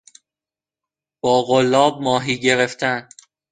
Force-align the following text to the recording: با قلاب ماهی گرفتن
با 1.23 1.43
قلاب 1.43 2.01
ماهی 2.01 2.39
گرفتن 2.39 3.09